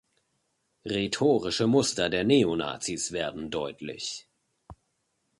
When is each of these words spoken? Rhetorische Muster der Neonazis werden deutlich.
Rhetorische 0.83 1.67
Muster 1.67 2.09
der 2.09 2.23
Neonazis 2.23 3.11
werden 3.11 3.51
deutlich. 3.51 4.25